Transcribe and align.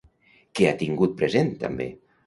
I 0.37 0.55
què 0.59 0.65
ha 0.71 0.79
tingut 0.81 1.15
present 1.21 1.57
també? 1.67 1.93